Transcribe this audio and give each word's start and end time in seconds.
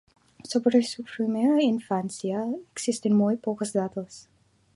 Sobre 0.43 0.81
su 0.81 1.03
primera 1.03 1.61
infancia 1.61 2.43
existen 2.71 3.15
muy 3.15 3.37
pocos 3.37 3.71
datos. 3.71 4.27